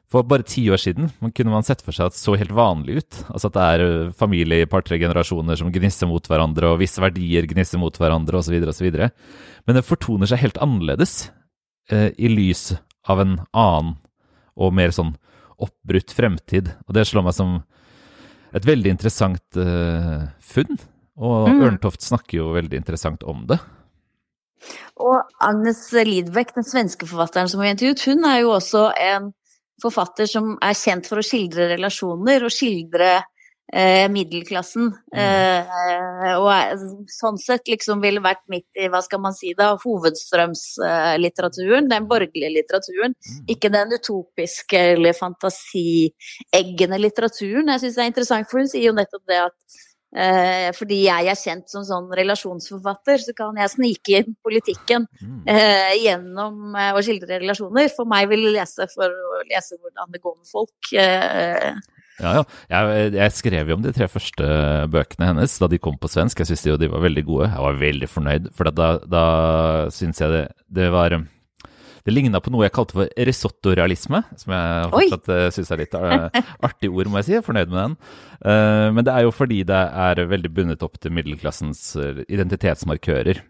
[0.10, 3.04] for bare ti år siden man kunne man sett for seg at så helt vanlig
[3.04, 3.20] ut.
[3.30, 7.02] Altså at det er øh, familie i par-tre generasjoner som gnisser mot hverandre, og visse
[7.02, 8.90] verdier gnisser mot hverandre, osv., osv.
[9.70, 11.30] Men det fortoner seg helt annerledes
[11.94, 12.72] eh, i lys
[13.10, 13.98] av en annen
[14.60, 15.14] og mer sånn
[15.62, 16.74] oppbrutt fremtid.
[16.88, 17.60] Og det slår meg som
[18.56, 20.80] et veldig interessant eh, funn.
[21.20, 21.62] Og mm.
[21.68, 23.60] Ørntoft snakker jo veldig interessant om det.
[25.00, 29.34] Og Agnes Lidbeck, den svenske forfatteren som vi intervjuet, hun er jo også en
[29.80, 33.20] forfatter som er kjent for å skildre relasjoner og skildre
[33.74, 34.94] eh, middelklassen.
[35.14, 35.20] Mm.
[35.22, 36.78] Eh, og er,
[37.14, 41.90] sånn sett liksom ville vært midt i, hva skal man si da, hovedstrømslitteraturen.
[41.92, 43.14] Den borgerlige litteraturen.
[43.16, 43.40] Mm.
[43.56, 47.70] Ikke den utopiske eller fantasieggende litteraturen.
[47.76, 49.58] Jeg syns det er interessant, for hun sier jo nettopp det at
[50.10, 55.44] Eh, fordi jeg er kjent som sånn relasjonsforfatter, så kan jeg snike inn politikken mm.
[55.54, 57.92] eh, gjennom eh, å skildre relasjoner.
[57.94, 60.94] For meg vil lese for å lese hvordan det går med folk.
[60.98, 61.72] Eh.
[62.20, 62.44] Ja, ja.
[62.74, 64.48] Jeg, jeg, skrev jo om de tre første
[64.92, 66.42] bøkene hennes da de kom på svensk.
[66.42, 67.52] Jeg syntes de var veldig gode.
[67.54, 69.26] Jeg var veldig fornøyd, for da, da
[69.94, 70.46] syns jeg det,
[70.82, 71.16] det var
[72.06, 75.98] det ligna på noe jeg kalte for risottorealisme, som jeg fortsatt uh, syns er litt
[75.98, 76.28] uh,
[76.68, 77.36] artig ord, må jeg si.
[77.36, 77.98] Jeg er fornøyd med den.
[78.40, 81.84] Uh, men det er jo fordi det er veldig bundet opp til middelklassens
[82.28, 83.44] identitetsmarkører.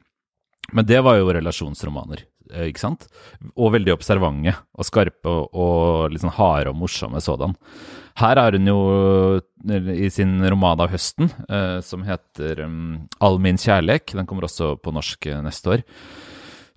[0.75, 2.27] Men det var jo relasjonsromaner,
[2.67, 3.07] ikke sant?
[3.55, 7.55] Og veldig observante og skarpe og, og litt sånn harde og morsomme sådan.
[8.19, 8.79] Her er hun jo
[9.65, 11.31] i sin roman av høsten,
[11.87, 14.13] som heter um, All min kjærlek.
[14.13, 15.85] Den kommer også på norsk neste år.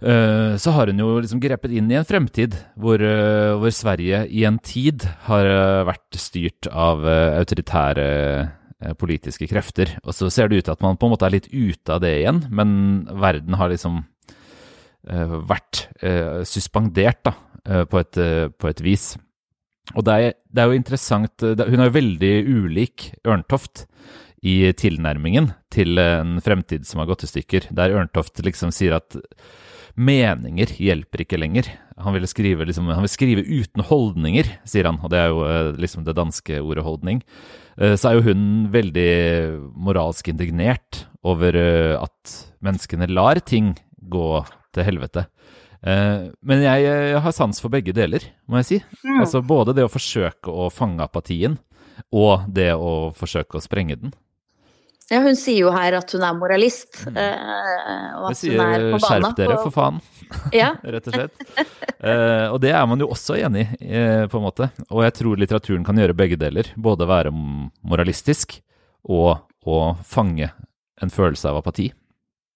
[0.03, 4.25] Eh, så har hun jo liksom grepet inn i en fremtid hvor, uh, hvor Sverige
[4.35, 8.07] i en tid har uh, vært styrt av autoritære
[8.99, 9.93] politiske krefter.
[10.03, 12.01] Og så ser det ut til at man på en måte er litt ute av
[12.03, 12.73] det igjen, men
[13.15, 14.03] verden har liksom
[15.03, 15.85] vært
[16.47, 17.33] suspendert da,
[17.87, 18.19] på et,
[18.59, 19.07] på, et, vis.
[19.95, 23.85] Og det er, det er jo interessant Hun er jo veldig ulik Ørntoft
[24.47, 29.19] i tilnærmingen til en fremtid som har gått i stykker, der Ørntoft liksom sier at
[29.99, 31.69] meninger hjelper ikke lenger.
[32.03, 35.43] Han vil skrive, liksom, han vil skrive uten holdninger, sier han, og det er jo
[35.47, 37.23] eh, liksom det danske ordet holdning.
[37.77, 39.11] Eh, så er jo hun veldig
[39.77, 43.75] moralsk indignert over eh, at menneskene lar ting
[44.13, 45.27] gå til helvete.
[45.83, 48.77] Men jeg, har sans for begge deler, må jeg si.
[49.03, 49.17] Mm.
[49.25, 51.57] Altså Både det å forsøke å fange apatien,
[52.15, 54.13] og det å forsøke å sprenge den.
[55.13, 57.03] Ja, hun sier jo her at hun er moralist.
[57.05, 57.19] Mm.
[57.21, 60.01] Eh, og at sier, hun er på skjerp dere, for faen.
[60.57, 60.73] Ja.
[60.95, 61.43] Rett og slett.
[62.01, 64.71] uh, og det er man jo også enig i, uh, på en måte.
[64.89, 66.73] Og jeg tror litteraturen kan gjøre begge deler.
[66.81, 68.57] Både være moralistisk
[69.03, 70.49] og å fange
[71.03, 71.91] en følelse av apati.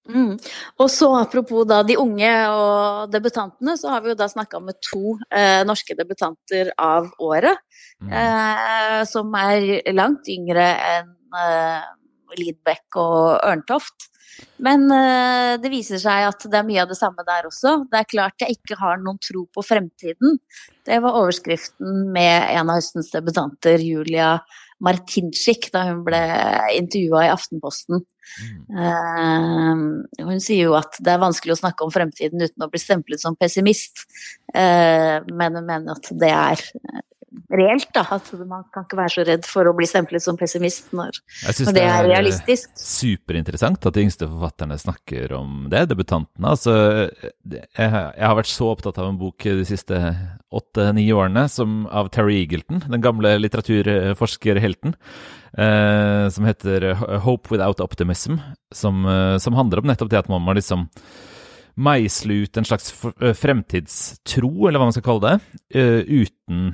[0.09, 0.37] Mm.
[0.79, 4.79] Og så apropos da de unge og debutantene, så har vi jo da snakka med
[4.85, 7.59] to eh, norske debutanter av året.
[8.01, 8.13] Mm.
[8.13, 11.87] Eh, som er langt yngre enn eh,
[12.39, 14.11] Lidbeck og Ørntoft.
[14.61, 17.79] Men uh, det viser seg at det er mye av det samme der også.
[17.91, 20.39] Det er klart jeg ikke har noen tro på fremtiden.
[20.87, 24.37] Det var overskriften med en av høstens debutanter, Julia
[24.85, 26.21] Martinschik, da hun ble
[26.77, 28.05] intervjua i Aftenposten.
[28.43, 28.63] Mm.
[28.77, 32.81] Uh, hun sier jo at det er vanskelig å snakke om fremtiden uten å bli
[32.83, 34.05] stemplet som pessimist,
[34.53, 36.65] uh, men hun mener at det er
[37.53, 37.89] reelt.
[37.95, 41.21] da, at Man kan ikke være så redd for å bli stemplet som pessimist når,
[41.47, 42.73] når det, er realistisk.
[42.73, 46.53] Det er superinteressant at de yngste forfatterne snakker om det, debutantene.
[46.55, 46.77] Altså,
[47.45, 50.01] jeg, jeg har vært så opptatt av en bok de siste
[50.57, 54.97] åtte-ni årene som, av Terry Eagleton, den gamle litteraturforskerhelten.
[55.57, 56.93] Eh, som heter
[57.25, 58.41] 'Hope Without Optimism',
[58.73, 60.89] som, eh, som handler om nettopp det at man må liksom
[61.77, 62.91] meisle ut en slags
[63.37, 66.73] fremtidstro, eller hva man skal kalle det, uten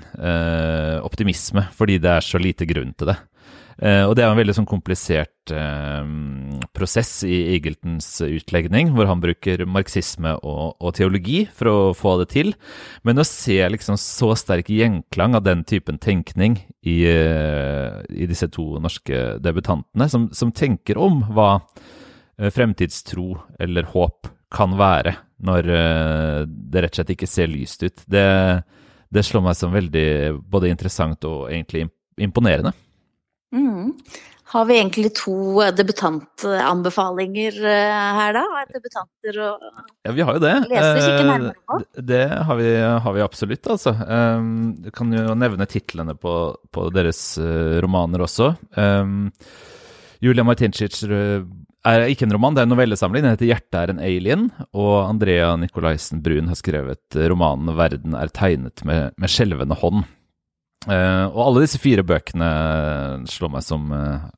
[1.02, 3.16] optimisme, fordi det er så lite grunn til det.
[4.06, 5.52] og det er en veldig sånn komplisert
[6.76, 12.28] prosess i Egilton's utlegning, hvor han bruker marxisme og, og, teologi for å få det
[12.36, 12.52] til.
[13.02, 18.76] Men å se liksom så sterk gjenklang av den typen tenkning i, i disse to
[18.82, 21.56] norske debutantene, som, som tenker om hva
[22.54, 28.04] fremtidstro eller håp kan være når uh, det rett og slett ikke ser lyst ut.
[28.06, 28.26] Det,
[29.12, 30.08] det, slår meg som veldig
[30.52, 31.88] både interessant og egentlig
[32.20, 32.74] imponerende.
[33.54, 33.90] Mm.
[34.52, 38.62] Har vi egentlig to debutantanbefalinger uh, her, da?
[38.70, 39.66] Debutanter og
[40.04, 40.54] Ja, vi har jo det.
[40.70, 41.80] Leser ikke nærmere på.
[42.12, 42.70] Det har vi,
[43.06, 43.96] har vi, absolutt, altså.
[43.96, 46.36] Um, du kan jo nevne titlene på,
[46.70, 47.24] på deres
[47.82, 48.52] romaner også.
[48.76, 49.30] Um,
[50.22, 51.00] Julia Martincic
[51.88, 53.24] er ikke en roman, det er en novellesamling.
[53.24, 58.28] Den heter 'Hjertet er en alien', og Andrea Nicolaisen Brun har skrevet romanen 'Verden er
[58.28, 60.04] tegnet med, med skjelvende hånd'.
[60.86, 64.30] Uh, og alle disse fire bøkene slår meg som uh,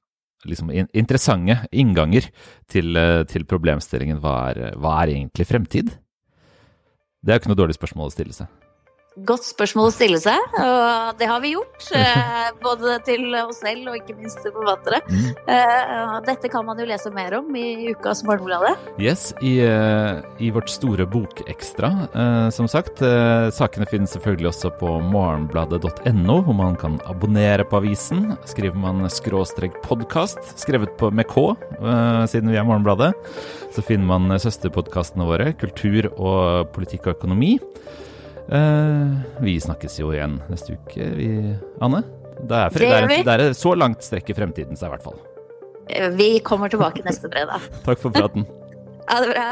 [0.45, 2.29] liksom in interessante innganger
[2.69, 5.95] til, uh, til problemstillingen hva er, hva er egentlig fremtid?
[7.25, 8.49] Det er jo ikke noe dårlig spørsmål å stille seg.
[9.15, 11.85] Godt spørsmål å stille seg, og det har vi gjort.
[11.95, 14.99] Eh, både til oss selv og ikke minst til forfattere.
[15.07, 15.29] Mm.
[15.55, 18.75] Eh, dette kan man jo lese mer om i ukas Morgenbladet.
[18.99, 21.93] Yes, i, eh, i, vårt store bokekstra,
[22.55, 22.99] som sagt.
[23.55, 28.33] Sakene finnes selvfølgelig også på morgenbladet.no, hvor man kan abonnere på avisen.
[28.51, 31.53] Skriver man skråstrek podkast, skrevet på med K,
[32.31, 33.15] siden vi er Morgenbladet,
[33.75, 37.61] så finner man søsterpodkastene våre, Kultur og politikk og økonomi.
[38.49, 41.29] Eh, vi snakkes jo igjen neste uke, vi,
[41.85, 42.03] Anne.
[42.45, 45.21] Det er, det, er, det er så langt strekker fremtiden seg, i hvert fall.
[45.89, 47.65] Eh, vi kommer tilbake neste fredag.
[47.87, 48.47] Takk for praten.
[49.09, 49.49] ha det bra.